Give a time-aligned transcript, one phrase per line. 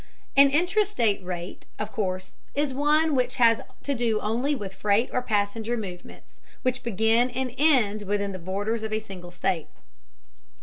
[0.35, 5.11] An intra state rate, of course, is one which has to do only with freight
[5.13, 9.67] or passenger movements which begin and end within the borders of a single state.